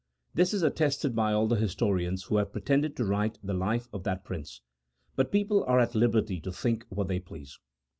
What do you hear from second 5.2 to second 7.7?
people are at liberty to think what they please."